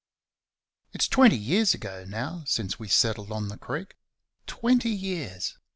[0.93, 3.97] It's twenty years ago now since we settled on the Creek.
[4.47, 5.59] Twenty years!